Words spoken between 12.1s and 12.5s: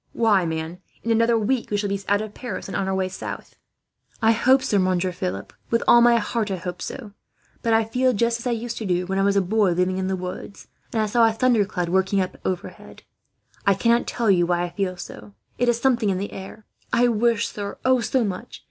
up